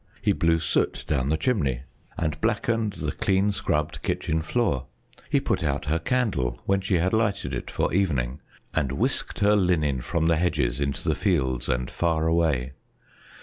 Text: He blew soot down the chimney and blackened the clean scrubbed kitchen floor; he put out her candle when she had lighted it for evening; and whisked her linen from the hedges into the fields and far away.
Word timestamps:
He 0.19 0.31
blew 0.31 0.57
soot 0.57 1.03
down 1.05 1.29
the 1.29 1.37
chimney 1.37 1.81
and 2.17 2.41
blackened 2.41 2.93
the 2.93 3.11
clean 3.11 3.51
scrubbed 3.51 4.01
kitchen 4.01 4.41
floor; 4.41 4.87
he 5.29 5.39
put 5.39 5.63
out 5.63 5.85
her 5.85 5.99
candle 5.99 6.59
when 6.65 6.81
she 6.81 6.95
had 6.95 7.13
lighted 7.13 7.53
it 7.53 7.69
for 7.69 7.93
evening; 7.93 8.39
and 8.73 8.93
whisked 8.93 9.41
her 9.41 9.55
linen 9.55 10.01
from 10.01 10.25
the 10.25 10.37
hedges 10.37 10.81
into 10.81 11.07
the 11.07 11.13
fields 11.13 11.69
and 11.69 11.91
far 11.91 12.25
away. 12.25 12.71